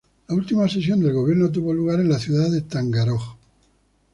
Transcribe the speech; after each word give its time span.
La 0.29 0.33
última 0.33 0.67
sesión 0.67 0.99
del 0.99 1.13
gobierno 1.13 1.51
tuvo 1.51 1.75
lugar 1.75 1.99
en 1.99 2.09
la 2.09 2.17
ciudad 2.17 2.49
de 2.49 2.61
Taganrog. 2.61 3.37